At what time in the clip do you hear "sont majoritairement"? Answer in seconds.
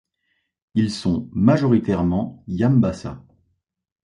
0.89-2.43